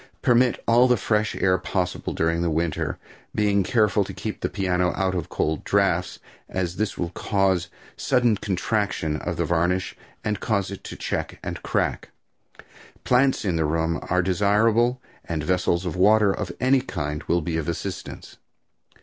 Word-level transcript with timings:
Permit 0.23 0.63
all 0.67 0.87
the 0.87 0.97
fresh 0.97 1.35
air 1.35 1.59
possible 1.59 2.11
during 2.11 2.41
winter, 2.55 2.97
being 3.35 3.61
careful 3.61 4.03
to 4.03 4.15
keep 4.15 4.41
the 4.41 4.49
piano 4.49 4.91
out 4.95 5.13
of 5.13 5.29
cold 5.29 5.63
drafts, 5.63 6.17
as 6.49 6.77
this 6.77 6.97
will 6.97 7.11
cause 7.11 7.67
a 7.67 7.99
sudden 8.01 8.35
contraction 8.35 9.17
of 9.17 9.37
the 9.37 9.45
varnish 9.45 9.95
and 10.23 10.39
cause 10.39 10.71
it 10.71 10.83
to 10.85 10.95
check 10.95 11.37
or 11.43 11.53
crack. 11.61 12.09
Plants 13.03 13.45
in 13.45 13.57
the 13.57 13.65
room 13.65 13.99
are 14.09 14.23
desirable 14.23 14.99
and 15.25 15.43
vessels 15.43 15.85
of 15.85 15.95
water 15.95 16.31
of 16.33 16.51
any 16.59 16.81
kind 16.81 17.21
will 17.25 17.41
be 17.41 17.55
of 17.57 17.69
assistance. 17.69 18.37